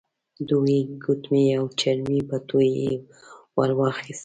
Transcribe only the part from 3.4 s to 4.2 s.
ور واخيستل.